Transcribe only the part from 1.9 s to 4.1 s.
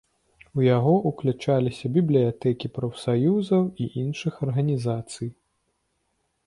бібліятэкі прафсаюзаў і